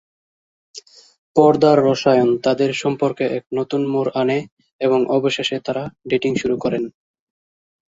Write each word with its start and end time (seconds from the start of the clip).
পর্দার 1.35 1.77
রসায়ন 1.85 2.29
তাঁদের 2.43 2.71
সম্পর্কে 2.75 3.25
এক 3.37 3.43
নতুন 3.57 3.81
মোড় 3.93 4.11
আনে 4.15 4.39
এবং 4.81 4.99
অবশেষে 5.17 5.57
তাঁরা 5.65 5.83
ডেটিং 6.09 6.31
শুরু 6.35 6.55
করেন। 6.63 6.83